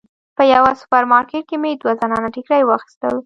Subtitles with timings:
[0.37, 3.15] په یوه سوپر مارکیټ کې مې دوه زنانه ټیکري واخیستل.